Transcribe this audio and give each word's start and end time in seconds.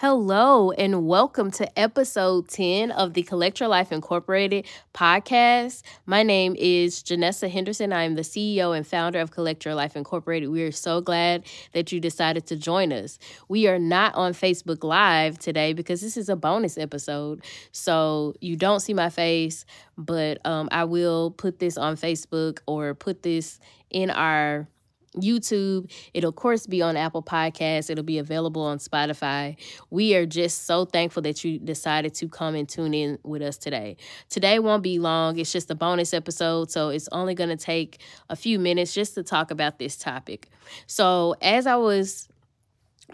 Hello, 0.00 0.70
and 0.70 1.06
welcome 1.06 1.50
to 1.50 1.78
episode 1.78 2.48
10 2.48 2.90
of 2.90 3.12
the 3.12 3.22
Collect 3.22 3.60
Your 3.60 3.68
Life 3.68 3.92
Incorporated 3.92 4.64
podcast. 4.94 5.82
My 6.06 6.22
name 6.22 6.56
is 6.58 7.02
Janessa 7.02 7.50
Henderson. 7.50 7.92
I 7.92 8.04
am 8.04 8.14
the 8.14 8.22
CEO 8.22 8.74
and 8.74 8.86
founder 8.86 9.20
of 9.20 9.30
Collect 9.30 9.62
Your 9.62 9.74
Life 9.74 9.96
Incorporated. 9.96 10.48
We 10.48 10.62
are 10.62 10.72
so 10.72 11.02
glad 11.02 11.44
that 11.72 11.92
you 11.92 12.00
decided 12.00 12.46
to 12.46 12.56
join 12.56 12.94
us. 12.94 13.18
We 13.48 13.68
are 13.68 13.78
not 13.78 14.14
on 14.14 14.32
Facebook 14.32 14.82
Live 14.82 15.38
today 15.38 15.74
because 15.74 16.00
this 16.00 16.16
is 16.16 16.30
a 16.30 16.36
bonus 16.36 16.78
episode. 16.78 17.44
So 17.70 18.32
you 18.40 18.56
don't 18.56 18.80
see 18.80 18.94
my 18.94 19.10
face, 19.10 19.66
but 19.98 20.38
um, 20.46 20.70
I 20.72 20.84
will 20.84 21.30
put 21.30 21.58
this 21.58 21.76
on 21.76 21.98
Facebook 21.98 22.60
or 22.66 22.94
put 22.94 23.22
this 23.22 23.60
in 23.90 24.08
our 24.08 24.66
YouTube. 25.16 25.90
It'll, 26.14 26.30
of 26.30 26.36
course, 26.36 26.66
be 26.66 26.82
on 26.82 26.96
Apple 26.96 27.22
Podcasts. 27.22 27.90
It'll 27.90 28.04
be 28.04 28.18
available 28.18 28.62
on 28.62 28.78
Spotify. 28.78 29.56
We 29.90 30.14
are 30.14 30.26
just 30.26 30.66
so 30.66 30.84
thankful 30.84 31.22
that 31.22 31.44
you 31.44 31.58
decided 31.58 32.14
to 32.14 32.28
come 32.28 32.54
and 32.54 32.68
tune 32.68 32.94
in 32.94 33.18
with 33.24 33.42
us 33.42 33.56
today. 33.56 33.96
Today 34.28 34.58
won't 34.58 34.82
be 34.82 34.98
long, 34.98 35.38
it's 35.38 35.52
just 35.52 35.70
a 35.70 35.74
bonus 35.74 36.14
episode. 36.14 36.70
So 36.70 36.90
it's 36.90 37.08
only 37.12 37.34
going 37.34 37.50
to 37.50 37.56
take 37.56 38.00
a 38.28 38.36
few 38.36 38.58
minutes 38.58 38.94
just 38.94 39.14
to 39.14 39.22
talk 39.22 39.50
about 39.50 39.78
this 39.78 39.96
topic. 39.96 40.48
So, 40.86 41.34
as 41.42 41.66
I 41.66 41.76
was 41.76 42.28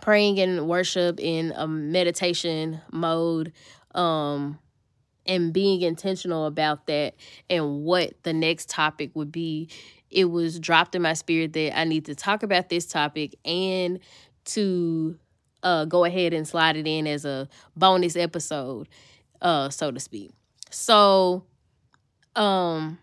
praying 0.03 0.37
in 0.37 0.67
worship 0.69 1.19
in 1.19 1.53
a 1.57 1.67
meditation 1.67 2.81
mode, 2.93 3.53
um, 3.95 4.59
and 5.29 5.53
being 5.53 5.83
intentional 5.83 6.47
about 6.47 6.87
that 6.87 7.15
and 7.51 7.85
what 7.85 8.13
the 8.23 8.33
next 8.33 8.69
topic 8.69 9.11
would 9.15 9.33
be 9.33 9.69
it 10.17 10.25
was 10.25 10.59
dropped 10.59 10.95
in 10.95 11.03
my 11.03 11.13
spirit 11.13 11.53
that 11.53 11.79
I 11.79 11.85
need 11.85 12.07
to 12.07 12.15
talk 12.15 12.43
about 12.43 12.71
this 12.71 12.87
topic 12.87 13.37
and 13.45 14.01
to 14.47 15.19
uh, 15.63 15.85
go 15.85 16.05
ahead 16.05 16.33
and 16.33 16.49
slide 16.49 16.77
it 16.77 16.87
in 16.87 17.07
as 17.07 17.27
a 17.27 17.49
bonus 17.77 18.17
episode, 18.17 18.89
uh, 19.43 19.69
so 19.69 19.91
to 19.91 20.01
speak. 20.01 20.33
So, 20.71 21.45
um, 22.35 22.99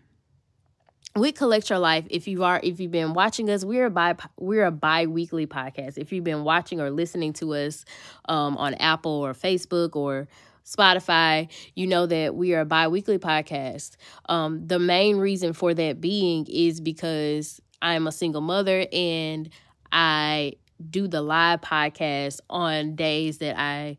collect 1.36 1.70
your 1.70 1.78
life 1.78 2.04
if 2.10 2.26
you 2.26 2.42
are 2.42 2.58
if 2.64 2.80
you've 2.80 2.90
been 2.90 3.14
watching 3.14 3.48
us 3.48 3.64
we're 3.64 3.86
a 3.86 3.90
bi 3.90 4.16
we're 4.36 4.64
a 4.64 4.72
bi-weekly 4.72 5.46
podcast 5.46 5.96
if 5.96 6.12
you've 6.12 6.24
been 6.24 6.42
watching 6.42 6.80
or 6.80 6.90
listening 6.90 7.32
to 7.32 7.54
us 7.54 7.84
um, 8.28 8.56
on 8.56 8.74
apple 8.74 9.12
or 9.12 9.32
facebook 9.32 9.94
or 9.94 10.26
Spotify, 10.64 11.48
you 11.74 11.86
know 11.86 12.06
that 12.06 12.34
we 12.34 12.54
are 12.54 12.60
a 12.60 12.64
bi 12.64 12.88
weekly 12.88 13.18
podcast. 13.18 13.96
Um, 14.28 14.66
the 14.66 14.78
main 14.78 15.16
reason 15.16 15.52
for 15.52 15.74
that 15.74 16.00
being 16.00 16.46
is 16.48 16.80
because 16.80 17.60
I'm 17.82 18.06
a 18.06 18.12
single 18.12 18.40
mother 18.40 18.86
and 18.92 19.48
I 19.92 20.54
do 20.90 21.06
the 21.06 21.20
live 21.22 21.60
podcast 21.60 22.40
on 22.48 22.96
days 22.96 23.38
that 23.38 23.58
I 23.58 23.96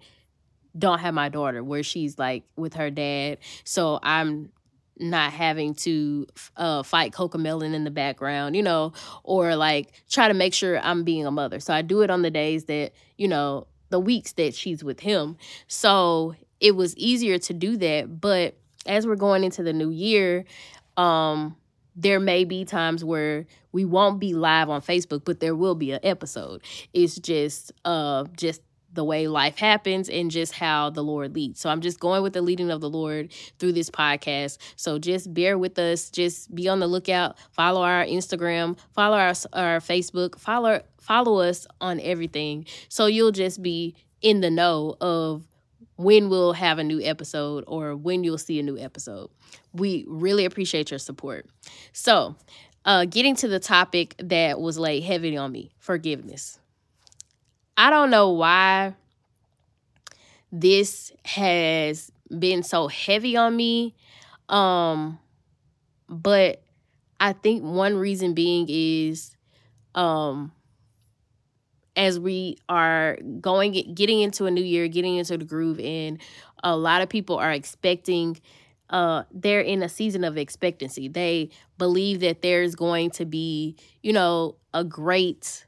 don't 0.78 1.00
have 1.00 1.14
my 1.14 1.30
daughter, 1.30 1.64
where 1.64 1.84
she's 1.84 2.18
like 2.20 2.44
with 2.56 2.74
her 2.74 2.90
dad. 2.90 3.38
So 3.64 4.00
I'm 4.04 4.52
not 4.98 5.32
having 5.34 5.74
to 5.76 6.26
uh, 6.58 6.84
fight 6.84 7.12
Cocomelon 7.12 7.74
in 7.74 7.84
the 7.84 7.92
background, 7.92 8.56
you 8.56 8.64
know, 8.64 8.94
or 9.24 9.56
like 9.56 10.04
try 10.10 10.28
to 10.28 10.34
make 10.34 10.54
sure 10.54 10.80
I'm 10.80 11.04
being 11.04 11.26
a 11.26 11.32
mother. 11.32 11.60
So 11.60 11.74
I 11.74 11.82
do 11.82 12.02
it 12.02 12.10
on 12.10 12.22
the 12.24 12.32
days 12.32 12.66
that, 12.66 12.94
you 13.18 13.28
know, 13.28 13.68
the 13.90 14.00
weeks 14.00 14.34
that 14.34 14.56
she's 14.56 14.84
with 14.84 15.00
him. 15.00 15.38
So 15.68 16.36
it 16.66 16.76
was 16.76 16.98
easier 16.98 17.38
to 17.38 17.54
do 17.54 17.78
that. 17.78 18.20
But 18.20 18.58
as 18.88 19.06
we're 19.06 19.16
going 19.16 19.44
into 19.44 19.62
the 19.62 19.72
new 19.72 19.92
year, 19.92 20.46
um, 20.98 21.56
there 21.96 22.20
may 22.20 22.44
be 22.44 22.66
times 22.66 23.06
where 23.06 23.46
we 23.72 23.86
won't 23.86 24.20
be 24.20 24.34
live 24.34 24.68
on 24.68 24.82
Facebook, 24.82 25.26
but 25.26 25.40
there 25.40 25.54
will 25.54 25.76
be 25.76 25.92
an 25.92 26.00
episode. 26.02 26.64
It's 26.92 27.20
just 27.20 27.72
uh 27.86 28.26
just 28.36 28.62
the 28.92 29.04
way 29.04 29.28
life 29.28 29.58
happens 29.58 30.10
and 30.10 30.32
just 30.32 30.54
how 30.54 30.90
the 30.90 31.04
Lord 31.04 31.36
leads. 31.36 31.60
So 31.60 31.70
I'm 31.70 31.82
just 31.82 32.00
going 32.00 32.24
with 32.24 32.34
the 32.34 32.42
leading 32.42 32.72
of 32.72 32.82
the 32.82 32.90
Lord 32.90 33.32
through 33.60 33.74
this 33.74 33.90
podcast. 33.90 34.58
So 34.76 34.98
just 34.98 35.34
bear 35.34 35.58
with 35.58 35.78
us. 35.78 36.10
Just 36.10 36.56
be 36.56 36.68
on 36.68 36.80
the 36.80 36.88
lookout. 36.88 37.38
Follow 37.52 37.84
our 37.84 38.06
Instagram, 38.06 38.78
follow 38.94 39.18
our 39.18 39.34
our 39.54 39.80
Facebook, 39.82 40.40
follow 40.40 40.82
follow 41.00 41.42
us 41.42 41.68
on 41.80 42.00
everything. 42.00 42.66
So 42.90 43.06
you'll 43.06 43.32
just 43.32 43.62
be 43.62 43.96
in 44.22 44.42
the 44.42 44.50
know 44.50 44.96
of 45.00 45.46
when 45.98 46.30
we'll 46.30 46.54
have 46.54 46.80
a 46.80 46.84
new 46.84 47.02
episode 47.02 47.64
or 47.68 47.96
when 47.96 48.24
you'll 48.24 48.38
see 48.38 48.60
a 48.60 48.64
new 48.64 48.78
episode. 48.78 49.30
We 49.74 50.06
really 50.08 50.46
appreciate 50.46 50.92
your 50.92 51.00
support. 51.00 51.48
So, 51.94 52.36
uh, 52.86 53.06
getting 53.06 53.36
to 53.38 53.48
the 53.48 53.60
topic 53.60 54.16
that 54.20 54.60
was 54.60 54.78
laid 54.78 55.04
heavy 55.04 55.36
on 55.38 55.52
me 55.52 55.72
forgiveness. 55.80 56.60
I 57.78 57.90
don't 57.90 58.10
know 58.10 58.32
why 58.32 58.96
this 60.52 61.12
has 61.26 62.12
been 62.38 62.64
so 62.64 62.88
heavy 62.88 63.36
on 63.38 63.56
me. 63.56 63.96
Um, 64.50 65.20
but 66.08 66.62
I 67.20 67.34
think 67.34 67.64
one 67.64 67.96
reason 67.98 68.34
being 68.34 68.68
is 68.70 69.36
um 69.96 70.52
as 71.96 72.20
we 72.20 72.58
are 72.70 73.18
going 73.40 73.94
getting 73.94 74.22
into 74.22 74.46
a 74.46 74.52
new 74.52 74.64
year 74.64 74.88
getting 74.88 75.16
into 75.18 75.38
the 75.38 75.46
groove 75.46 75.80
and 75.80 76.20
a 76.64 76.76
lot 76.76 77.02
of 77.02 77.10
people 77.10 77.38
are 77.38 77.52
expecting 77.52 78.40
uh 78.90 79.24
they're 79.32 79.62
in 79.62 79.82
a 79.82 79.90
season 79.90 80.24
of 80.24 80.38
expectancy. 80.38 81.08
They 81.08 81.50
believe 81.78 82.20
that 82.20 82.42
there's 82.42 82.76
going 82.76 83.12
to 83.12 83.26
be 83.26 83.76
you 84.04 84.14
know 84.14 84.56
a 84.74 84.84
great 84.84 85.66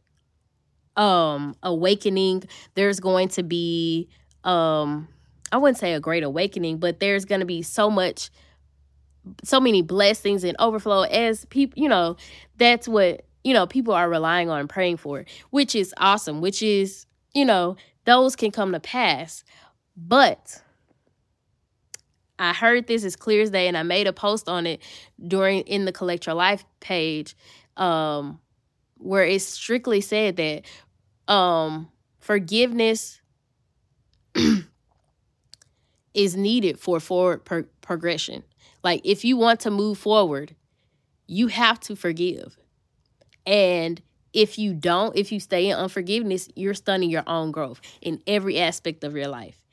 um 0.95 1.55
awakening. 1.63 2.43
There's 2.75 2.99
going 2.99 3.29
to 3.29 3.43
be 3.43 4.09
um 4.43 5.07
i 5.51 5.57
wouldn't 5.57 5.77
say 5.77 5.93
a 5.93 5.99
great 5.99 6.23
awakening 6.23 6.77
but 6.77 6.99
there's 6.99 7.25
going 7.25 7.39
to 7.39 7.45
be 7.45 7.61
so 7.61 7.89
much 7.89 8.29
so 9.43 9.59
many 9.59 9.81
blessings 9.81 10.43
and 10.43 10.55
overflow 10.59 11.01
as 11.03 11.45
people 11.45 11.81
you 11.81 11.89
know 11.89 12.15
that's 12.57 12.87
what 12.87 13.25
you 13.47 13.53
know, 13.53 13.65
people 13.65 13.93
are 13.93 14.09
relying 14.09 14.49
on 14.49 14.67
praying 14.67 14.97
for, 14.97 15.21
it, 15.21 15.29
which 15.51 15.73
is 15.73 15.93
awesome, 15.95 16.41
which 16.41 16.61
is, 16.61 17.05
you 17.33 17.45
know, 17.45 17.77
those 18.03 18.35
can 18.35 18.51
come 18.51 18.73
to 18.73 18.79
pass. 18.81 19.45
But 19.95 20.61
I 22.37 22.51
heard 22.51 22.87
this 22.87 23.05
as 23.05 23.15
clear 23.15 23.41
as 23.41 23.49
day, 23.49 23.69
and 23.69 23.77
I 23.77 23.83
made 23.83 24.05
a 24.05 24.11
post 24.11 24.49
on 24.49 24.67
it 24.67 24.81
during 25.25 25.61
in 25.61 25.85
the 25.85 25.93
Collect 25.93 26.25
Your 26.25 26.35
Life 26.35 26.65
page, 26.81 27.37
um, 27.77 28.41
where 28.97 29.23
it 29.23 29.41
strictly 29.41 30.01
said 30.01 30.35
that 30.35 30.63
um, 31.33 31.87
forgiveness 32.19 33.21
is 36.13 36.35
needed 36.35 36.81
for 36.81 36.99
forward 36.99 37.45
pro- 37.45 37.63
progression. 37.79 38.43
Like 38.83 38.99
if 39.05 39.23
you 39.23 39.37
want 39.37 39.61
to 39.61 39.71
move 39.71 39.97
forward, 39.97 40.53
you 41.27 41.47
have 41.47 41.79
to 41.79 41.95
forgive. 41.95 42.57
And 43.47 44.01
if 44.33 44.59
you 44.59 44.73
don't, 44.75 45.15
if 45.17 45.31
you 45.31 45.39
stay 45.39 45.69
in 45.69 45.77
unforgiveness, 45.77 46.49
you're 46.55 46.75
stunning 46.75 47.09
your 47.09 47.23
own 47.27 47.51
growth 47.51 47.81
in 48.01 48.21
every 48.27 48.59
aspect 48.59 49.03
of 49.03 49.15
your 49.15 49.29
life. 49.29 49.63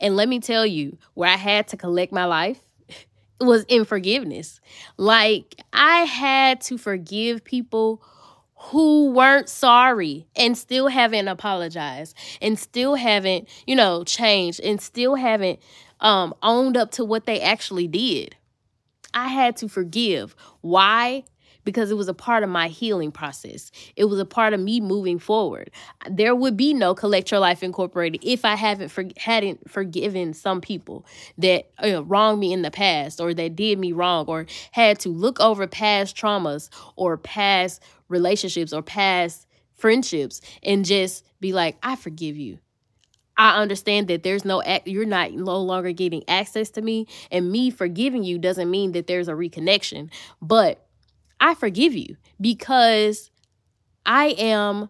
And 0.00 0.16
let 0.16 0.28
me 0.28 0.38
tell 0.40 0.66
you, 0.66 0.98
where 1.14 1.30
I 1.30 1.36
had 1.36 1.68
to 1.68 1.76
collect 1.76 2.12
my 2.12 2.26
life 2.26 2.60
was 3.40 3.64
in 3.64 3.84
forgiveness. 3.84 4.60
Like 4.98 5.60
I 5.72 6.00
had 6.00 6.60
to 6.62 6.78
forgive 6.78 7.42
people 7.42 8.02
who 8.56 9.10
weren't 9.10 9.48
sorry 9.48 10.26
and 10.36 10.56
still 10.56 10.88
haven't 10.88 11.26
apologized 11.28 12.16
and 12.40 12.58
still 12.58 12.94
haven't, 12.94 13.48
you 13.66 13.74
know, 13.74 14.04
changed 14.04 14.60
and 14.60 14.80
still 14.80 15.16
haven't 15.16 15.58
um 16.00 16.34
owned 16.42 16.76
up 16.76 16.90
to 16.92 17.04
what 17.04 17.26
they 17.26 17.40
actually 17.40 17.88
did. 17.88 18.36
I 19.14 19.28
had 19.28 19.56
to 19.58 19.68
forgive. 19.68 20.34
Why? 20.60 21.24
Because 21.64 21.90
it 21.90 21.96
was 21.96 22.08
a 22.08 22.14
part 22.14 22.42
of 22.42 22.48
my 22.48 22.68
healing 22.68 23.12
process. 23.12 23.70
It 23.96 24.06
was 24.06 24.18
a 24.18 24.24
part 24.24 24.52
of 24.52 24.60
me 24.60 24.80
moving 24.80 25.18
forward. 25.18 25.70
There 26.10 26.34
would 26.34 26.56
be 26.56 26.74
no 26.74 26.94
Collect 26.94 27.30
Your 27.30 27.40
Life 27.40 27.62
Incorporated 27.62 28.22
if 28.24 28.44
I 28.44 28.56
haven't 28.56 28.88
for, 28.88 29.04
hadn't 29.16 29.70
forgiven 29.70 30.34
some 30.34 30.60
people 30.60 31.06
that 31.38 31.70
wronged 32.04 32.40
me 32.40 32.52
in 32.52 32.62
the 32.62 32.70
past 32.70 33.20
or 33.20 33.34
that 33.34 33.56
did 33.56 33.78
me 33.78 33.92
wrong 33.92 34.26
or 34.26 34.46
had 34.72 34.98
to 35.00 35.08
look 35.08 35.40
over 35.40 35.66
past 35.66 36.16
traumas 36.16 36.68
or 36.96 37.16
past 37.16 37.82
relationships 38.08 38.72
or 38.72 38.82
past 38.82 39.46
friendships 39.74 40.40
and 40.62 40.84
just 40.84 41.24
be 41.40 41.52
like, 41.52 41.76
I 41.82 41.96
forgive 41.96 42.36
you. 42.36 42.58
I 43.36 43.60
understand 43.60 44.08
that 44.08 44.22
there's 44.22 44.44
no 44.44 44.62
act, 44.62 44.86
you're 44.86 45.06
not 45.06 45.32
no 45.32 45.58
longer 45.58 45.92
getting 45.92 46.22
access 46.28 46.70
to 46.70 46.82
me 46.82 47.06
and 47.30 47.50
me 47.50 47.70
forgiving 47.70 48.24
you 48.24 48.38
doesn't 48.38 48.70
mean 48.70 48.92
that 48.92 49.06
there's 49.06 49.28
a 49.28 49.32
reconnection 49.32 50.10
but 50.40 50.86
I 51.42 51.54
forgive 51.54 51.92
you 51.92 52.16
because 52.40 53.32
I 54.06 54.28
am 54.38 54.88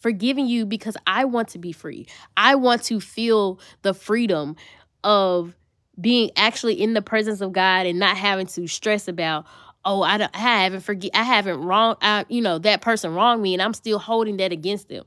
forgiving 0.00 0.46
you 0.46 0.64
because 0.64 0.96
I 1.06 1.26
want 1.26 1.48
to 1.48 1.58
be 1.58 1.70
free. 1.70 2.06
I 2.34 2.54
want 2.54 2.82
to 2.84 2.98
feel 2.98 3.60
the 3.82 3.92
freedom 3.92 4.56
of 5.04 5.54
being 6.00 6.30
actually 6.34 6.80
in 6.80 6.94
the 6.94 7.02
presence 7.02 7.42
of 7.42 7.52
God 7.52 7.86
and 7.86 7.98
not 7.98 8.16
having 8.16 8.46
to 8.46 8.66
stress 8.66 9.06
about 9.06 9.44
oh 9.84 10.02
I, 10.02 10.16
don't, 10.16 10.34
I 10.34 10.62
haven't 10.62 10.80
forget 10.80 11.10
I 11.12 11.24
haven't 11.24 11.60
wrong 11.60 11.96
I, 12.00 12.24
you 12.30 12.40
know 12.40 12.58
that 12.60 12.80
person 12.80 13.12
wronged 13.14 13.42
me 13.42 13.52
and 13.52 13.60
I'm 13.60 13.74
still 13.74 13.98
holding 13.98 14.38
that 14.38 14.50
against 14.50 14.88
them. 14.88 15.04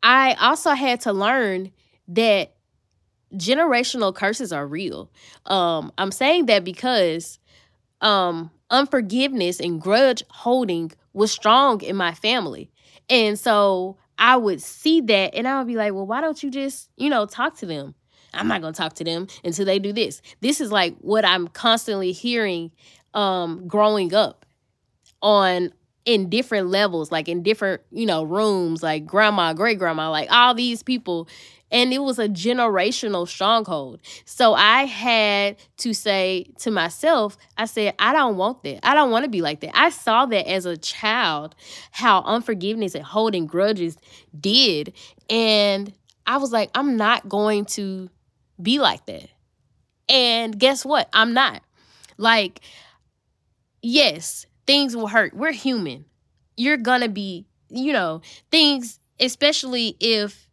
I 0.00 0.34
also 0.34 0.70
had 0.70 1.00
to 1.00 1.12
learn 1.12 1.72
that 2.08 2.54
generational 3.34 4.14
curses 4.14 4.52
are 4.52 4.66
real. 4.66 5.10
Um, 5.46 5.90
I'm 5.98 6.12
saying 6.12 6.46
that 6.46 6.62
because 6.62 7.40
um, 8.00 8.52
unforgiveness 8.74 9.60
and 9.60 9.80
grudge 9.80 10.24
holding 10.28 10.90
was 11.12 11.30
strong 11.30 11.80
in 11.80 11.94
my 11.94 12.12
family. 12.12 12.70
And 13.08 13.38
so 13.38 13.96
I 14.18 14.36
would 14.36 14.60
see 14.60 15.00
that 15.02 15.34
and 15.34 15.46
I 15.46 15.58
would 15.58 15.68
be 15.68 15.76
like, 15.76 15.92
well, 15.92 16.06
why 16.06 16.20
don't 16.20 16.42
you 16.42 16.50
just, 16.50 16.90
you 16.96 17.08
know, 17.08 17.24
talk 17.24 17.56
to 17.58 17.66
them? 17.66 17.94
I'm 18.32 18.48
not 18.48 18.60
going 18.60 18.72
to 18.72 18.76
talk 18.76 18.94
to 18.94 19.04
them 19.04 19.28
until 19.44 19.64
they 19.64 19.78
do 19.78 19.92
this. 19.92 20.20
This 20.40 20.60
is 20.60 20.72
like 20.72 20.96
what 20.98 21.24
I'm 21.24 21.46
constantly 21.46 22.10
hearing 22.10 22.72
um, 23.14 23.68
growing 23.68 24.12
up 24.12 24.44
on 25.22 25.72
in 26.04 26.28
different 26.28 26.68
levels, 26.68 27.12
like 27.12 27.28
in 27.28 27.44
different, 27.44 27.80
you 27.92 28.06
know, 28.06 28.24
rooms, 28.24 28.82
like 28.82 29.06
grandma, 29.06 29.52
great 29.52 29.78
grandma, 29.78 30.10
like 30.10 30.30
all 30.32 30.52
these 30.52 30.82
people 30.82 31.28
and 31.74 31.92
it 31.92 31.98
was 31.98 32.20
a 32.20 32.28
generational 32.28 33.26
stronghold. 33.26 34.00
So 34.24 34.54
I 34.54 34.84
had 34.84 35.56
to 35.78 35.92
say 35.92 36.46
to 36.60 36.70
myself, 36.70 37.36
I 37.58 37.64
said, 37.64 37.94
I 37.98 38.12
don't 38.12 38.36
want 38.36 38.62
that. 38.62 38.86
I 38.86 38.94
don't 38.94 39.10
want 39.10 39.24
to 39.24 39.30
be 39.30 39.42
like 39.42 39.60
that. 39.60 39.76
I 39.76 39.90
saw 39.90 40.24
that 40.26 40.48
as 40.48 40.66
a 40.66 40.76
child, 40.76 41.56
how 41.90 42.22
unforgiveness 42.22 42.94
and 42.94 43.04
holding 43.04 43.46
grudges 43.46 43.96
did. 44.40 44.94
And 45.28 45.92
I 46.28 46.36
was 46.36 46.52
like, 46.52 46.70
I'm 46.76 46.96
not 46.96 47.28
going 47.28 47.64
to 47.66 48.08
be 48.62 48.78
like 48.78 49.04
that. 49.06 49.28
And 50.08 50.56
guess 50.56 50.84
what? 50.84 51.08
I'm 51.12 51.34
not. 51.34 51.60
Like, 52.18 52.60
yes, 53.82 54.46
things 54.64 54.94
will 54.94 55.08
hurt. 55.08 55.34
We're 55.34 55.50
human. 55.50 56.04
You're 56.56 56.76
going 56.76 57.00
to 57.00 57.08
be, 57.08 57.46
you 57.68 57.92
know, 57.92 58.22
things, 58.52 59.00
especially 59.18 59.96
if 59.98 60.48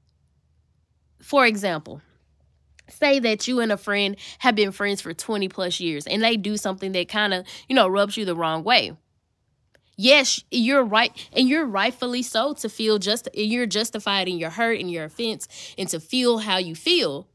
for 1.22 1.46
example, 1.46 2.02
say 2.90 3.20
that 3.20 3.48
you 3.48 3.60
and 3.60 3.72
a 3.72 3.78
friend 3.78 4.18
have 4.40 4.56
been 4.56 4.72
friends 4.72 5.02
for 5.02 5.14
20 5.14 5.48
plus 5.50 5.80
years 5.80 6.08
and 6.08 6.22
they 6.22 6.38
do 6.38 6.58
something 6.58 6.92
that 6.92 7.08
kind 7.08 7.34
of, 7.34 7.46
you 7.70 7.76
know, 7.76 7.88
rubs 7.88 8.18
you 8.18 8.26
the 8.26 8.36
wrong 8.36 8.64
way. 8.64 8.96
Yes, 9.98 10.44
you're 10.50 10.84
right, 10.84 11.12
and 11.32 11.48
you're 11.48 11.66
rightfully 11.66 12.24
so 12.24 12.54
to 12.54 12.70
feel 12.70 12.98
just 12.98 13.30
you're 13.36 13.68
justified 13.68 14.28
in 14.28 14.38
your 14.38 14.50
hurt 14.50 14.80
and 14.80 14.90
your 14.90 15.04
offense 15.06 15.48
and 15.78 15.88
to 15.90 16.00
feel 16.00 16.40
how 16.40 16.58
you 16.58 16.74
feel. 16.74 17.28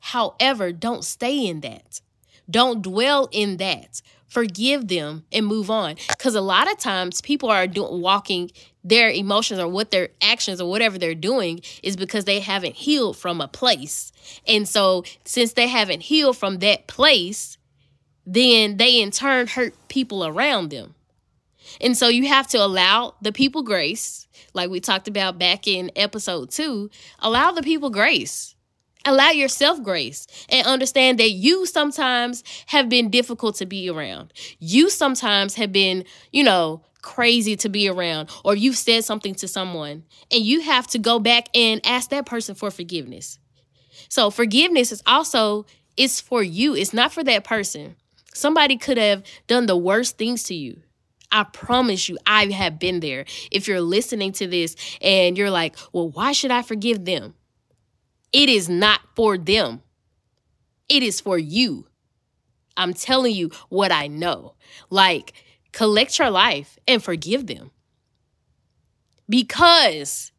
However, 0.00 0.72
don't 0.72 1.04
stay 1.04 1.46
in 1.46 1.60
that. 1.60 2.02
Don't 2.50 2.82
dwell 2.82 3.28
in 3.32 3.56
that. 3.58 4.02
Forgive 4.26 4.88
them 4.88 5.24
and 5.32 5.46
move 5.46 5.70
on. 5.70 5.96
Because 6.08 6.34
a 6.34 6.40
lot 6.40 6.70
of 6.70 6.76
times 6.76 7.20
people 7.20 7.50
are 7.50 7.66
doing 7.66 8.00
walking 8.02 8.50
their 8.84 9.10
emotions 9.10 9.60
or 9.60 9.68
what 9.68 9.90
their 9.90 10.08
actions 10.20 10.60
or 10.60 10.68
whatever 10.68 10.98
they're 10.98 11.14
doing 11.14 11.60
is 11.82 11.96
because 11.96 12.24
they 12.24 12.40
haven't 12.40 12.74
healed 12.74 13.16
from 13.16 13.40
a 13.40 13.48
place. 13.48 14.12
And 14.46 14.68
so, 14.68 15.04
since 15.24 15.52
they 15.52 15.68
haven't 15.68 16.00
healed 16.00 16.36
from 16.36 16.58
that 16.58 16.86
place, 16.86 17.58
then 18.26 18.76
they 18.76 19.00
in 19.00 19.10
turn 19.10 19.46
hurt 19.46 19.74
people 19.88 20.24
around 20.24 20.70
them. 20.70 20.94
And 21.80 21.96
so, 21.96 22.08
you 22.08 22.28
have 22.28 22.48
to 22.48 22.58
allow 22.58 23.14
the 23.22 23.32
people 23.32 23.62
grace, 23.62 24.26
like 24.54 24.70
we 24.70 24.80
talked 24.80 25.08
about 25.08 25.38
back 25.38 25.66
in 25.66 25.90
episode 25.96 26.50
two, 26.50 26.90
allow 27.20 27.52
the 27.52 27.62
people 27.62 27.90
grace. 27.90 28.54
Allow 29.04 29.30
yourself 29.30 29.82
grace 29.82 30.28
and 30.48 30.64
understand 30.64 31.18
that 31.18 31.30
you 31.30 31.66
sometimes 31.66 32.44
have 32.66 32.88
been 32.88 33.10
difficult 33.10 33.56
to 33.56 33.66
be 33.66 33.90
around. 33.90 34.32
You 34.60 34.90
sometimes 34.90 35.56
have 35.56 35.72
been, 35.72 36.04
you 36.30 36.44
know, 36.44 36.82
crazy 37.02 37.56
to 37.56 37.68
be 37.68 37.88
around 37.88 38.30
or 38.44 38.54
you've 38.54 38.76
said 38.76 39.04
something 39.04 39.34
to 39.34 39.48
someone 39.48 40.04
and 40.30 40.42
you 40.42 40.60
have 40.60 40.86
to 40.86 40.98
go 40.98 41.18
back 41.18 41.48
and 41.54 41.84
ask 41.84 42.10
that 42.10 42.26
person 42.26 42.54
for 42.54 42.70
forgiveness. 42.70 43.38
So 44.08 44.30
forgiveness 44.30 44.92
is 44.92 45.02
also 45.06 45.66
it's 45.96 46.20
for 46.20 46.42
you. 46.42 46.74
It's 46.74 46.94
not 46.94 47.12
for 47.12 47.22
that 47.24 47.44
person. 47.44 47.96
Somebody 48.34 48.78
could 48.78 48.96
have 48.96 49.22
done 49.46 49.66
the 49.66 49.76
worst 49.76 50.16
things 50.16 50.44
to 50.44 50.54
you. 50.54 50.80
I 51.30 51.44
promise 51.44 52.08
you, 52.08 52.18
I 52.26 52.46
have 52.46 52.78
been 52.78 53.00
there. 53.00 53.24
If 53.50 53.66
you're 53.66 53.80
listening 53.80 54.32
to 54.32 54.46
this 54.46 54.76
and 55.00 55.36
you're 55.36 55.50
like, 55.50 55.76
well, 55.92 56.10
why 56.10 56.32
should 56.32 56.50
I 56.50 56.62
forgive 56.62 57.04
them? 57.04 57.34
It 58.32 58.48
is 58.48 58.68
not 58.68 59.00
for 59.14 59.36
them, 59.36 59.82
it 60.88 61.02
is 61.02 61.20
for 61.20 61.38
you. 61.38 61.86
I'm 62.76 62.94
telling 62.94 63.34
you 63.34 63.50
what 63.68 63.92
I 63.92 64.06
know. 64.06 64.54
Like, 64.88 65.34
collect 65.72 66.18
your 66.18 66.30
life 66.30 66.78
and 66.86 67.02
forgive 67.02 67.46
them. 67.46 67.70
Because 69.28 70.32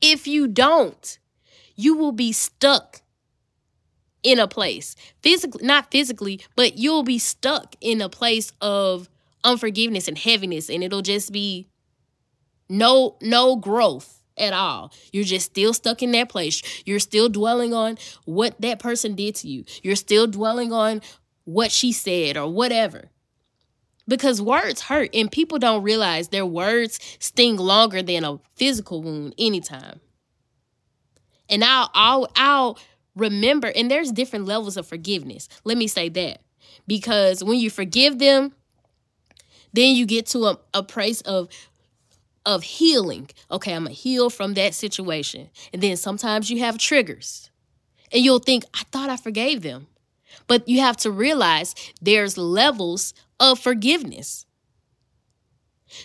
if 0.00 0.26
you 0.26 0.48
don't, 0.48 1.18
you 1.74 1.96
will 1.96 2.12
be 2.12 2.32
stuck 2.32 3.02
in 4.22 4.38
a 4.38 4.48
place. 4.48 4.96
Physically 5.22 5.64
not 5.64 5.90
physically 5.90 6.40
but 6.56 6.76
you'll 6.78 7.04
be 7.04 7.18
stuck 7.18 7.76
in 7.80 8.00
a 8.00 8.08
place 8.08 8.52
of 8.60 9.08
unforgiveness 9.44 10.08
and 10.08 10.18
heaviness 10.18 10.68
and 10.68 10.82
it'll 10.82 11.02
just 11.02 11.30
be 11.30 11.68
no 12.68 13.16
no 13.20 13.56
growth 13.56 14.20
at 14.38 14.52
all. 14.52 14.92
You're 15.12 15.24
just 15.24 15.46
still 15.46 15.72
stuck 15.72 16.02
in 16.02 16.12
that 16.12 16.28
place. 16.28 16.62
You're 16.84 16.98
still 16.98 17.28
dwelling 17.28 17.72
on 17.72 17.98
what 18.24 18.60
that 18.60 18.78
person 18.78 19.14
did 19.14 19.36
to 19.36 19.48
you. 19.48 19.64
You're 19.82 19.96
still 19.96 20.26
dwelling 20.26 20.72
on 20.72 21.02
what 21.44 21.70
she 21.70 21.92
said 21.92 22.36
or 22.36 22.52
whatever 22.52 23.10
because 24.08 24.40
words 24.40 24.82
hurt 24.82 25.10
and 25.14 25.30
people 25.30 25.58
don't 25.58 25.82
realize 25.82 26.28
their 26.28 26.46
words 26.46 26.98
sting 27.18 27.56
longer 27.56 28.02
than 28.02 28.24
a 28.24 28.38
physical 28.54 29.02
wound 29.02 29.34
anytime. 29.38 30.00
And 31.48 31.64
i'll 31.64 31.90
i'll 31.94 32.28
i'll 32.36 32.78
remember 33.14 33.72
and 33.74 33.90
there's 33.90 34.12
different 34.12 34.46
levels 34.46 34.76
of 34.76 34.86
forgiveness. 34.86 35.48
Let 35.64 35.78
me 35.78 35.86
say 35.86 36.08
that. 36.10 36.40
Because 36.86 37.42
when 37.42 37.58
you 37.58 37.70
forgive 37.70 38.18
them 38.18 38.52
then 39.72 39.94
you 39.94 40.06
get 40.06 40.26
to 40.26 40.46
a, 40.46 40.58
a 40.74 40.82
place 40.82 41.20
of 41.22 41.48
of 42.44 42.62
healing. 42.62 43.28
Okay 43.50 43.74
i'm 43.74 43.84
gonna 43.84 43.94
heal 43.94 44.30
from 44.30 44.54
that 44.54 44.74
situation. 44.74 45.50
And 45.72 45.82
then 45.82 45.96
sometimes 45.96 46.50
you 46.50 46.60
have 46.60 46.78
triggers. 46.78 47.50
And 48.12 48.24
you'll 48.24 48.38
think 48.38 48.64
i 48.74 48.82
thought 48.92 49.10
i 49.10 49.16
forgave 49.16 49.62
them 49.62 49.88
but 50.46 50.68
you 50.68 50.80
have 50.80 50.96
to 50.98 51.10
realize 51.10 51.74
there's 52.00 52.36
levels 52.38 53.14
of 53.40 53.58
forgiveness. 53.58 54.46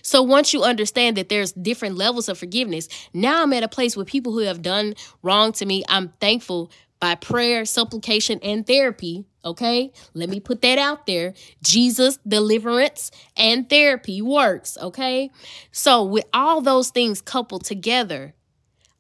So 0.02 0.22
once 0.22 0.54
you 0.54 0.64
understand 0.64 1.18
that 1.18 1.30
there's 1.30 1.52
different 1.52 1.98
levels 1.98 2.30
of 2.30 2.38
forgiveness, 2.38 2.88
now 3.14 3.44
I'm 3.44 3.54
at 3.54 3.64
a 3.64 3.68
place 3.68 3.98
with 3.98 4.08
people 4.08 4.34
who 4.34 4.40
have 4.40 4.62
done 4.62 4.96
wrong 5.22 5.52
to 5.54 5.66
me. 5.66 5.84
I'm 5.90 6.10
thankful 6.20 6.72
by 7.00 7.16
prayer, 7.16 7.66
supplication, 7.66 8.40
and 8.44 8.66
therapy. 8.66 9.26
Okay, 9.44 9.92
let 10.14 10.30
me 10.30 10.40
put 10.40 10.62
that 10.62 10.78
out 10.78 11.08
there. 11.08 11.34
Jesus, 11.64 12.20
deliverance, 12.28 13.10
and 13.36 13.68
therapy 13.68 14.22
works. 14.22 14.78
Okay, 14.80 15.32
so 15.72 16.04
with 16.04 16.26
all 16.32 16.62
those 16.62 16.90
things 16.92 17.22
coupled 17.22 17.66
together, 17.66 18.36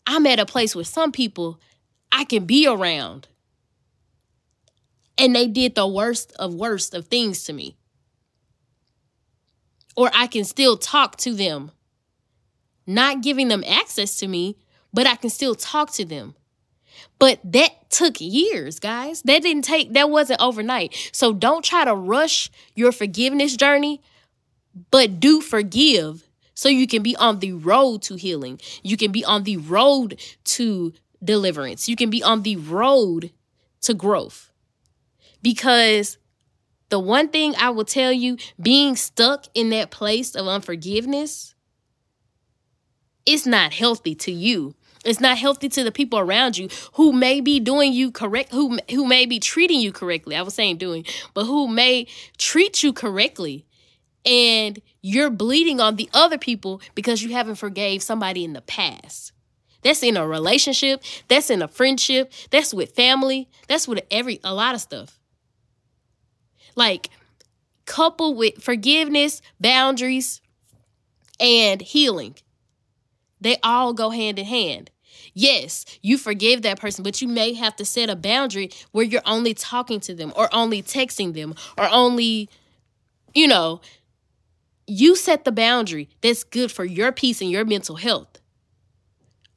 I'm 0.08 0.26
at 0.26 0.40
a 0.40 0.48
place 0.48 0.76
where 0.76 0.84
some 0.84 1.12
people 1.12 1.60
I 2.12 2.26
can 2.26 2.46
be 2.46 2.68
around 2.68 3.28
and 5.18 5.36
they 5.36 5.48
did 5.48 5.76
the 5.76 5.88
worst 5.88 6.34
of 6.38 6.54
worst 6.54 6.94
of 6.94 7.08
things 7.08 7.44
to 7.46 7.54
me. 7.54 7.78
Or 9.96 10.10
I 10.14 10.28
can 10.28 10.46
still 10.46 10.78
talk 10.78 11.18
to 11.18 11.34
them, 11.34 11.72
not 12.88 13.22
giving 13.22 13.50
them 13.50 13.64
access 13.68 14.18
to 14.18 14.28
me, 14.28 14.58
but 14.94 15.06
I 15.06 15.16
can 15.16 15.30
still 15.30 15.56
talk 15.56 15.92
to 15.94 16.06
them. 16.06 16.36
But 17.20 17.40
that 17.44 17.90
took 17.90 18.20
years, 18.20 18.80
guys. 18.80 19.22
That 19.24 19.44
didn't 19.44 19.64
take, 19.64 19.94
that 19.94 20.10
wasn't 20.10 20.42
overnight. 20.42 21.10
So 21.12 21.34
don't 21.34 21.64
try 21.64 21.86
to 21.86 21.94
rush 21.94 22.50
your 22.76 22.92
forgiveness 22.92 23.56
journey, 23.56 24.02
but 24.90 25.20
do 25.20 25.42
forgive 25.42 26.28
so 26.54 26.70
you 26.70 26.88
can 26.88 27.02
be 27.02 27.16
on 27.16 27.40
the 27.40 27.54
road 27.54 28.02
to 28.04 28.16
healing. 28.16 28.60
You 28.84 28.98
can 28.98 29.12
be 29.12 29.26
on 29.26 29.44
the 29.44 29.58
road 29.58 30.20
to 30.46 30.94
deliverance. 31.24 31.90
You 31.90 31.96
can 31.96 32.10
be 32.10 32.24
on 32.24 32.44
the 32.44 32.56
road 32.56 33.32
to 33.82 33.94
growth. 33.94 34.51
Because 35.42 36.18
the 36.90 37.00
one 37.00 37.30
thing 37.30 37.56
I 37.58 37.70
will 37.70 37.86
tell 37.86 38.12
you, 38.12 38.38
being 38.62 38.96
stuck 38.96 39.46
in 39.54 39.70
that 39.70 39.92
place 39.92 40.36
of 40.36 40.48
unforgiveness, 40.48 41.56
it's 43.26 43.46
not 43.46 43.74
healthy 43.74 44.16
to 44.16 44.32
you. 44.32 44.76
It's 45.04 45.20
not 45.20 45.38
healthy 45.38 45.68
to 45.70 45.84
the 45.84 45.92
people 45.92 46.20
around 46.20 46.58
you 46.58 46.70
who 46.94 47.12
may 47.12 47.42
be 47.42 47.60
doing 47.60 47.92
you 47.94 48.12
correct, 48.12 48.52
who 48.52 48.78
who 48.92 49.06
may 49.06 49.26
be 49.26 49.40
treating 49.40 49.80
you 49.80 49.92
correctly. 49.92 50.36
I 50.36 50.44
was 50.44 50.54
saying 50.54 50.78
doing, 50.78 51.06
but 51.34 51.46
who 51.46 51.68
may 51.68 52.08
treat 52.38 52.84
you 52.84 52.94
correctly. 52.94 53.66
And 54.24 54.80
you're 55.02 55.32
bleeding 55.32 55.80
on 55.80 55.96
the 55.96 56.10
other 56.14 56.38
people 56.38 56.82
because 56.94 57.24
you 57.24 57.32
haven't 57.32 57.56
forgave 57.56 58.04
somebody 58.04 58.44
in 58.44 58.54
the 58.54 58.62
past. 58.62 59.32
That's 59.82 60.04
in 60.04 60.16
a 60.16 60.28
relationship, 60.28 61.02
that's 61.28 61.50
in 61.50 61.64
a 61.64 61.68
friendship, 61.68 62.32
that's 62.52 62.72
with 62.72 62.96
family, 62.96 63.50
that's 63.68 63.88
with 63.88 64.06
every 64.12 64.40
a 64.44 64.54
lot 64.54 64.76
of 64.76 64.82
stuff. 64.82 65.21
Like, 66.76 67.10
coupled 67.86 68.38
with 68.38 68.62
forgiveness, 68.62 69.42
boundaries, 69.60 70.42
and 71.40 71.82
healing, 71.82 72.36
they 73.40 73.58
all 73.64 73.94
go 73.94 74.12
hand 74.12 74.40
in 74.40 74.46
hand. 74.46 74.92
Yes, 75.34 75.86
you 76.02 76.18
forgive 76.18 76.62
that 76.62 76.80
person, 76.80 77.04
but 77.04 77.22
you 77.22 77.28
may 77.28 77.54
have 77.54 77.76
to 77.78 77.86
set 77.86 78.10
a 78.10 78.16
boundary 78.16 78.70
where 78.92 79.06
you're 79.06 79.22
only 79.26 79.54
talking 79.54 80.00
to 80.02 80.14
them 80.14 80.34
or 80.36 80.54
only 80.54 80.82
texting 80.84 81.34
them 81.34 81.56
or 81.78 81.88
only, 81.90 82.50
you 83.34 83.48
know, 83.48 83.82
you 84.88 85.16
set 85.16 85.46
the 85.46 85.52
boundary 85.52 86.10
that's 86.22 86.44
good 86.44 86.72
for 86.72 86.84
your 86.84 87.12
peace 87.12 87.42
and 87.42 87.50
your 87.50 87.66
mental 87.66 87.96
health. 87.96 88.40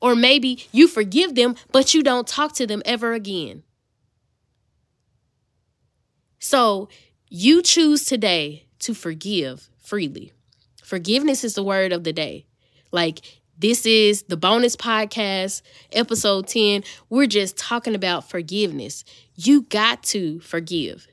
Or 0.01 0.15
maybe 0.15 0.67
you 0.71 0.87
forgive 0.87 1.35
them, 1.35 1.57
but 1.73 1.95
you 1.95 2.03
don't 2.03 2.27
talk 2.27 2.53
to 2.55 2.67
them 2.67 2.83
ever 2.85 3.15
again. 3.15 3.63
So 6.45 6.91
you 7.31 7.63
choose 7.63 8.05
today 8.05 8.67
to 8.81 8.93
forgive 8.93 9.71
freely. 9.83 10.35
Forgiveness 10.83 11.43
is 11.43 11.55
the 11.55 11.63
word 11.63 11.91
of 11.91 12.05
the 12.05 12.13
day. 12.13 12.45
Like, 12.93 13.21
this 13.59 13.87
is 13.87 14.25
the 14.25 14.37
bonus 14.37 14.77
podcast, 14.77 15.63
episode 15.91 16.47
10. 16.47 16.85
We're 17.09 17.29
just 17.29 17.57
talking 17.57 17.95
about 17.95 18.29
forgiveness. 18.29 19.07
You 19.35 19.63
got 19.63 20.03
to 20.03 20.39
forgive. 20.41 21.07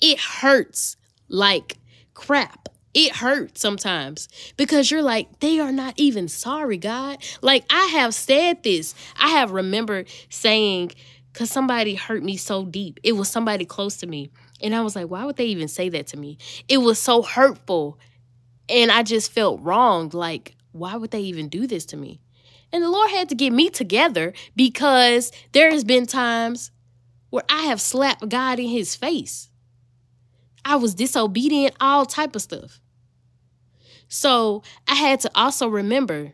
It 0.00 0.20
hurts 0.20 0.96
like 1.28 1.78
crap. 2.14 2.68
It 2.94 3.16
hurts 3.16 3.60
sometimes 3.60 4.28
because 4.56 4.92
you're 4.92 5.02
like, 5.02 5.40
they 5.40 5.58
are 5.58 5.72
not 5.72 5.94
even 5.96 6.28
sorry, 6.28 6.76
God. 6.76 7.18
Like, 7.42 7.64
I 7.68 7.86
have 7.86 8.14
said 8.14 8.62
this. 8.62 8.94
I 9.18 9.30
have 9.30 9.50
remembered 9.50 10.08
saying, 10.28 10.92
because 11.32 11.50
somebody 11.50 11.94
hurt 11.94 12.22
me 12.22 12.36
so 12.36 12.64
deep. 12.64 13.00
It 13.02 13.12
was 13.12 13.28
somebody 13.28 13.64
close 13.64 13.96
to 13.98 14.06
me. 14.06 14.30
And 14.62 14.74
I 14.74 14.82
was 14.82 14.96
like, 14.96 15.06
why 15.06 15.24
would 15.24 15.36
they 15.36 15.46
even 15.46 15.68
say 15.68 15.88
that 15.90 16.08
to 16.08 16.16
me? 16.16 16.38
It 16.68 16.78
was 16.78 16.98
so 16.98 17.22
hurtful. 17.22 17.98
And 18.68 18.90
I 18.90 19.02
just 19.02 19.32
felt 19.32 19.60
wronged. 19.60 20.14
Like, 20.14 20.54
why 20.72 20.96
would 20.96 21.10
they 21.10 21.20
even 21.20 21.48
do 21.48 21.66
this 21.66 21.86
to 21.86 21.96
me? 21.96 22.20
And 22.72 22.82
the 22.82 22.90
Lord 22.90 23.10
had 23.10 23.28
to 23.30 23.34
get 23.34 23.52
me 23.52 23.68
together 23.68 24.32
because 24.54 25.32
there 25.52 25.70
has 25.70 25.84
been 25.84 26.06
times 26.06 26.70
where 27.30 27.44
I 27.48 27.62
have 27.64 27.80
slapped 27.80 28.28
God 28.28 28.58
in 28.58 28.68
his 28.68 28.94
face. 28.94 29.50
I 30.64 30.76
was 30.76 30.94
disobedient, 30.94 31.74
all 31.80 32.06
type 32.06 32.36
of 32.36 32.42
stuff. 32.42 32.80
So 34.08 34.62
I 34.86 34.94
had 34.94 35.20
to 35.20 35.30
also 35.34 35.68
remember 35.68 36.32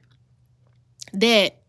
that 1.13 1.63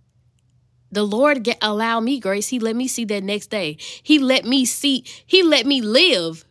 the 0.97 1.03
Lord 1.03 1.43
get, 1.43 1.59
allowed 1.61 1.99
me 1.99 2.19
grace. 2.19 2.47
He 2.47 2.57
let 2.57 2.75
me 2.75 2.87
see 2.87 3.05
that 3.05 3.23
next 3.23 3.51
day. 3.51 3.77
He 4.01 4.17
let 4.17 4.45
me 4.45 4.65
see, 4.65 5.03
he 5.27 5.43
let 5.43 5.67
me 5.67 5.79
live 5.79 6.43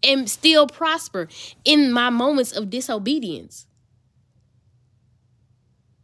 and 0.00 0.30
still 0.30 0.68
prosper 0.68 1.26
in 1.64 1.92
my 1.92 2.08
moments 2.08 2.52
of 2.52 2.70
disobedience. 2.70 3.66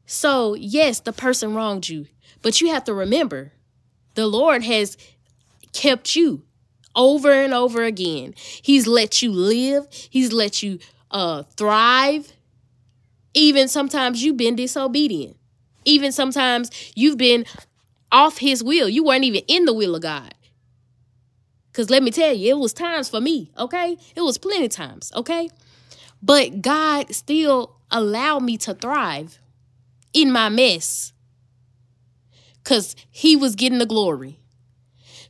So, 0.04 0.54
yes, 0.54 0.98
the 0.98 1.12
person 1.12 1.54
wronged 1.54 1.88
you, 1.88 2.06
but 2.42 2.60
you 2.60 2.70
have 2.70 2.82
to 2.84 2.92
remember 2.92 3.52
the 4.16 4.26
Lord 4.26 4.64
has 4.64 4.96
kept 5.72 6.16
you 6.16 6.42
over 6.96 7.30
and 7.30 7.54
over 7.54 7.84
again. 7.84 8.34
He's 8.36 8.88
let 8.88 9.22
you 9.22 9.30
live, 9.30 9.86
He's 9.92 10.32
let 10.32 10.60
you 10.60 10.80
uh, 11.12 11.44
thrive. 11.56 12.32
Even 13.32 13.68
sometimes 13.68 14.24
you've 14.24 14.36
been 14.36 14.56
disobedient. 14.56 15.36
Even 15.84 16.12
sometimes 16.12 16.70
you've 16.94 17.18
been 17.18 17.44
off 18.12 18.38
His 18.38 18.62
will. 18.62 18.88
You 18.88 19.04
weren't 19.04 19.24
even 19.24 19.42
in 19.48 19.64
the 19.64 19.72
will 19.72 19.94
of 19.94 20.02
God. 20.02 20.34
Because 21.70 21.90
let 21.90 22.02
me 22.02 22.10
tell 22.10 22.32
you, 22.32 22.50
it 22.50 22.58
was 22.58 22.72
times 22.72 23.08
for 23.08 23.20
me, 23.20 23.52
okay? 23.56 23.96
It 24.16 24.22
was 24.22 24.38
plenty 24.38 24.68
times, 24.68 25.12
okay? 25.14 25.48
But 26.22 26.62
God 26.62 27.14
still 27.14 27.76
allowed 27.90 28.42
me 28.42 28.56
to 28.58 28.74
thrive 28.74 29.38
in 30.12 30.32
my 30.32 30.48
mess 30.48 31.12
because 32.62 32.96
He 33.10 33.36
was 33.36 33.54
getting 33.54 33.78
the 33.78 33.86
glory. 33.86 34.40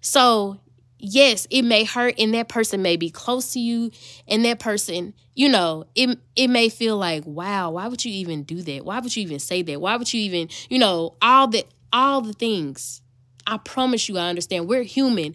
So, 0.01 0.61
yes, 1.01 1.47
it 1.51 1.63
may 1.63 1.85
hurt, 1.85 2.15
and 2.19 2.35
that 2.35 2.49
person 2.49 2.83
may 2.83 2.97
be 2.97 3.11
close 3.11 3.53
to 3.53 3.61
you, 3.61 3.91
and 4.29 4.45
that 4.45 4.59
person, 4.59 5.15
you 5.35 5.49
know, 5.49 5.85
it, 5.95 6.19
it 6.37 6.49
may 6.49 6.69
feel 6.69 6.97
like, 6.97 7.25
wow, 7.27 7.71
why 7.71 7.89
would 7.89 8.05
you 8.05 8.13
even 8.13 8.43
do 8.43 8.63
that? 8.63 8.85
Why 8.85 9.01
would 9.01 9.15
you 9.17 9.23
even 9.23 9.39
say 9.39 9.63
that? 9.63 9.81
Why 9.81 9.97
would 9.97 10.13
you 10.13 10.21
even, 10.21 10.49
you 10.69 10.79
know, 10.79 11.17
all 11.21 11.49
the 11.49 11.65
all 11.93 12.21
the 12.21 12.33
things. 12.33 13.03
I 13.47 13.57
promise 13.59 14.09
you, 14.09 14.19
I 14.19 14.29
understand. 14.29 14.69
We're 14.69 14.83
human 14.83 15.35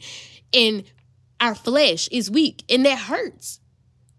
and 0.53 0.83
our 1.39 1.55
flesh 1.55 2.07
is 2.09 2.31
weak 2.31 2.63
and 2.69 2.85
that 2.85 2.97
hurts. 2.97 3.59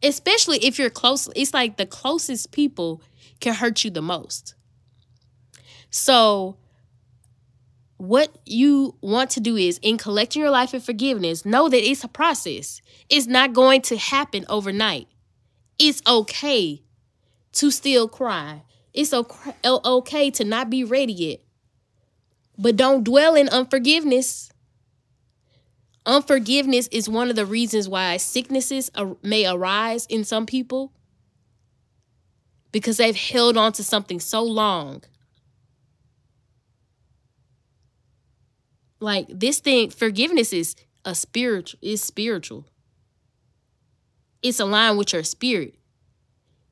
Especially 0.03 0.59
if 0.59 0.79
you're 0.79 0.91
close. 0.91 1.29
It's 1.35 1.55
like 1.55 1.77
the 1.77 1.87
closest 1.87 2.53
people 2.53 3.03
can 3.41 3.55
hurt 3.55 3.85
you 3.85 3.91
the 3.91 4.03
most. 4.03 4.55
So, 5.91 6.59
what 7.99 8.37
you 8.45 8.95
want 9.01 9.31
to 9.31 9.41
do 9.41 9.57
is 9.57 9.79
in 9.83 9.97
collecting 9.97 10.43
your 10.43 10.51
life 10.51 10.75
and 10.75 10.85
forgiveness, 10.85 11.45
know 11.45 11.69
that 11.69 11.89
it's 11.89 12.05
a 12.05 12.09
process. 12.09 12.81
It's 13.09 13.27
not 13.27 13.53
going 13.53 13.83
to 13.83 13.97
happen 13.97 14.45
overnight. 14.49 15.09
It's 15.79 16.03
okay 16.07 16.83
to 17.53 17.71
still 17.71 18.09
cry. 18.09 18.63
It's 18.93 19.13
okay 19.15 20.31
to 20.31 20.45
not 20.45 20.71
be 20.71 20.85
ready 20.85 21.13
yet. 21.13 21.41
But 22.59 22.77
don't 22.77 23.05
dwell 23.05 23.35
in 23.35 23.49
unforgiveness. 23.49 24.51
Unforgiveness 26.07 26.89
is 26.89 27.09
one 27.09 27.31
of 27.31 27.37
the 27.37 27.47
reasons 27.47 27.89
why 27.89 28.17
sicknesses 28.17 28.91
may 29.23 29.47
arise 29.47 30.07
in 30.07 30.25
some 30.25 30.47
people 30.47 30.93
because 32.73 32.99
they've 32.99 33.17
held 33.17 33.57
on 33.57 33.73
to 33.73 33.85
something 33.85 34.21
so 34.21 34.43
long. 34.43 35.03
Like 39.01 39.27
this 39.29 39.61
thing, 39.61 39.91
forgiveness 39.91 40.53
is 40.53 40.75
a 41.05 41.15
spiritual, 41.15 41.79
is 41.83 42.03
spiritual. 42.03 42.67
It's 44.43 44.61
aligned 44.61 44.99
with 44.99 45.13
your 45.13 45.25
spirit. 45.25 45.75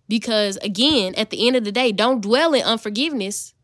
Because 0.09 0.57
again, 0.59 1.15
at 1.15 1.31
the 1.31 1.47
end 1.47 1.57
of 1.57 1.65
the 1.65 1.73
day, 1.73 1.93
don't 1.93 2.21
dwell 2.21 2.55
in 2.55 2.63
unforgiveness 2.63 3.55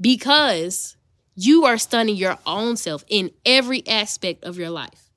because 0.00 0.96
you 1.36 1.64
are 1.64 1.78
stunning 1.78 2.16
your 2.16 2.38
own 2.46 2.76
self 2.76 3.04
in 3.08 3.30
every 3.44 3.86
aspect 3.86 4.44
of 4.44 4.58
your 4.58 4.70
life. 4.70 5.10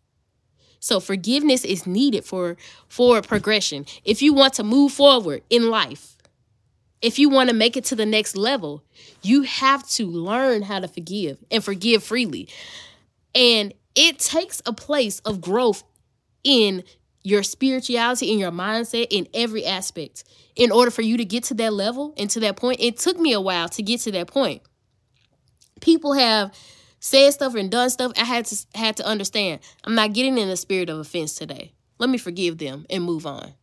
So 0.80 1.00
forgiveness 1.00 1.66
is 1.66 1.88
needed 1.88 2.24
for 2.24 2.56
for 2.88 3.22
progression. 3.22 3.86
If 4.04 4.22
you 4.22 4.34
want 4.34 4.54
to 4.56 4.64
move 4.64 4.92
forward 4.92 5.44
in 5.50 5.70
life, 5.70 6.17
if 7.02 7.20
you 7.20 7.30
want 7.30 7.50
to 7.50 7.56
make 7.56 7.78
it 7.78 7.86
to 7.86 7.96
the 7.96 8.06
next 8.06 8.36
level, 8.36 8.84
you 9.22 9.44
have 9.44 9.88
to 9.92 10.08
learn 10.08 10.64
how 10.64 10.80
to 10.80 10.88
forgive 10.88 11.44
and 11.52 11.64
forgive 11.64 12.04
freely. 12.04 12.50
And 13.36 13.74
it 13.96 14.20
takes 14.20 14.62
a 14.66 14.74
place 14.74 15.20
of 15.20 15.42
growth 15.42 15.84
in 16.44 16.84
your 17.24 17.44
spirituality, 17.44 18.32
in 18.32 18.40
your 18.40 18.52
mindset, 18.52 19.08
in 19.10 19.28
every 19.34 19.66
aspect. 19.66 20.24
In 20.56 20.72
order 20.72 20.90
for 20.90 21.02
you 21.02 21.18
to 21.18 21.26
get 21.26 21.44
to 21.46 21.54
that 21.56 21.74
level 21.74 22.14
and 22.18 22.30
to 22.32 22.40
that 22.40 22.56
point, 22.56 22.80
it 22.80 22.98
took 22.98 23.20
me 23.20 23.34
a 23.34 23.42
while 23.42 23.70
to 23.70 23.84
get 23.84 24.00
to 24.02 24.12
that 24.14 24.28
point 24.28 24.62
people 25.82 26.14
have 26.14 26.54
said 27.00 27.32
stuff 27.32 27.56
and 27.56 27.72
done 27.72 27.90
stuff, 27.90 28.12
I 28.18 28.24
had 28.24 28.46
to 28.46 28.66
had 28.76 28.98
to 28.98 29.06
understand. 29.06 29.62
I'm 29.84 29.96
not 29.96 30.14
getting 30.14 30.38
in 30.38 30.48
the 30.48 30.58
spirit 30.58 30.90
of 30.90 31.00
offense 31.00 31.36
today. 31.36 31.74
Let 32.00 32.10
me 32.10 32.18
forgive 32.18 32.58
them 32.58 32.86
and 32.90 33.04
move 33.04 33.26
on. 33.26 33.54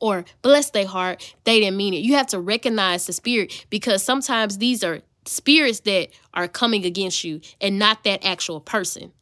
Or 0.00 0.24
bless 0.42 0.70
their 0.70 0.86
heart, 0.86 1.34
they 1.44 1.60
didn't 1.60 1.76
mean 1.76 1.94
it. 1.94 1.98
You 1.98 2.14
have 2.14 2.26
to 2.28 2.38
recognize 2.38 3.06
the 3.06 3.12
spirit 3.12 3.66
because 3.70 4.02
sometimes 4.02 4.58
these 4.58 4.84
are 4.84 5.00
spirits 5.24 5.80
that 5.80 6.08
are 6.34 6.48
coming 6.48 6.84
against 6.84 7.24
you 7.24 7.40
and 7.60 7.78
not 7.78 8.04
that 8.04 8.24
actual 8.24 8.60
person. 8.60 9.12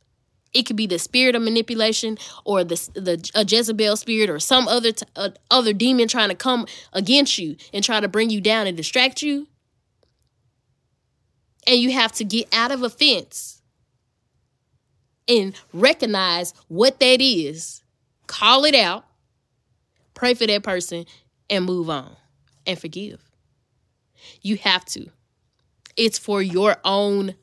It 0.52 0.66
could 0.66 0.76
be 0.76 0.86
the 0.86 0.98
spirit 1.00 1.34
of 1.34 1.42
manipulation 1.42 2.16
or 2.44 2.62
the 2.62 2.76
the 2.94 3.30
a 3.34 3.44
Jezebel 3.44 3.96
spirit 3.96 4.30
or 4.30 4.38
some 4.38 4.68
other 4.68 4.92
t- 4.92 5.06
uh, 5.16 5.30
other 5.50 5.72
demon 5.72 6.06
trying 6.06 6.28
to 6.28 6.36
come 6.36 6.66
against 6.92 7.38
you 7.38 7.56
and 7.72 7.82
try 7.82 7.98
to 7.98 8.06
bring 8.06 8.30
you 8.30 8.40
down 8.40 8.68
and 8.68 8.76
distract 8.76 9.20
you. 9.20 9.48
And 11.66 11.80
you 11.80 11.92
have 11.92 12.12
to 12.12 12.24
get 12.24 12.54
out 12.54 12.70
of 12.70 12.82
offense 12.82 13.62
and 15.26 15.54
recognize 15.72 16.54
what 16.68 17.00
that 17.00 17.20
is, 17.20 17.82
call 18.26 18.64
it 18.64 18.74
out, 18.74 19.06
pray 20.14 20.35
for 20.35 20.47
that 20.47 20.62
person, 20.62 21.04
and 21.50 21.64
move 21.64 21.90
on 21.90 22.16
and 22.66 22.78
forgive. 22.78 23.21
You 24.40 24.56
have 24.59 24.85
to. 24.87 25.09
It's 25.97 26.18
for 26.18 26.42
your 26.42 26.76
own 26.85 27.35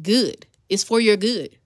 good, 0.00 0.46
it's 0.68 0.84
for 0.84 1.00
your 1.00 1.16
good. 1.16 1.56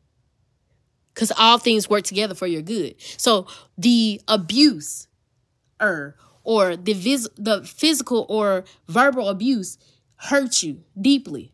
Because 1.15 1.33
all 1.39 1.59
things 1.59 1.91
work 1.91 2.05
together 2.05 2.35
for 2.35 2.47
your 2.47 2.63
good. 2.63 2.95
So 3.19 3.47
the 3.77 4.21
abuse 4.29 5.09
or, 5.79 6.17
or 6.43 6.75
the, 6.75 6.95
vis- 6.95 7.29
the 7.37 7.63
physical 7.65 8.25
or 8.31 8.65
verbal 8.89 9.29
abuse 9.29 9.77
hurt 10.17 10.63
you 10.63 10.85
deeply. 10.99 11.53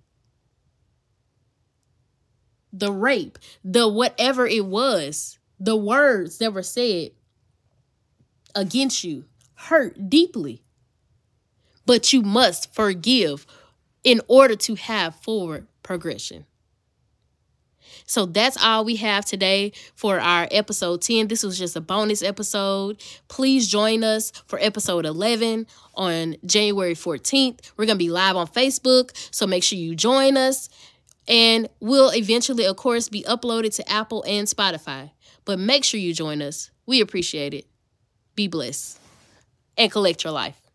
The 2.73 2.93
rape, 2.93 3.39
the 3.65 3.89
whatever 3.89 4.47
it 4.47 4.65
was, 4.65 5.39
the 5.59 5.77
words 5.77 6.39
that 6.39 6.53
were 6.53 6.63
said 6.63 7.11
against 8.55 9.05
you 9.05 9.25
hurt 9.55 10.09
deeply. 10.09 10.63
But 11.87 12.13
you 12.13 12.23
must 12.23 12.75
forgive 12.75 13.47
in 14.05 14.21
order 14.29 14.57
to 14.57 14.75
have 14.75 15.15
forward 15.17 15.67
progression. 15.83 16.45
So 18.09 18.25
that's 18.25 18.57
all 18.63 18.85
we 18.85 18.97
have 18.97 19.27
today 19.27 19.73
for 19.95 20.19
our 20.19 20.49
episode 20.51 21.03
10. 21.03 21.29
This 21.29 21.43
was 21.43 21.59
just 21.59 21.77
a 21.77 21.81
bonus 21.81 22.23
episode. 22.23 23.03
Please 23.29 23.69
join 23.69 24.03
us 24.03 24.33
for 24.47 24.59
episode 24.61 25.05
11 25.05 25.67
on 25.95 26.37
January 26.47 26.95
14th. 26.95 27.61
We're 27.77 27.85
going 27.85 27.99
to 27.99 28.05
be 28.05 28.11
live 28.11 28.37
on 28.37 28.47
Facebook, 28.47 29.11
so 29.31 29.47
make 29.47 29.63
sure 29.63 29.79
you 29.79 29.95
join 29.95 30.39
us. 30.39 30.71
And 31.27 31.69
we'll 31.81 32.11
eventually, 32.11 32.65
of 32.65 32.77
course, 32.77 33.11
be 33.11 33.25
uploaded 33.25 33.75
to 33.77 33.91
Apple 33.91 34.25
and 34.27 34.47
Spotify. 34.47 35.11
But 35.45 35.59
make 35.59 35.85
sure 35.85 36.01
you 36.01 36.15
join 36.15 36.41
us. 36.41 36.71
We 36.87 37.03
appreciate 37.03 37.53
it. 37.53 37.67
Be 38.39 38.47
blessed 38.47 39.01
and 39.77 39.91
collect 39.91 40.23
your 40.23 40.33
life. 40.33 40.68